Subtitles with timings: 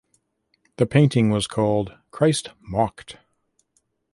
[0.77, 3.17] The painting was called "Christ Mocked".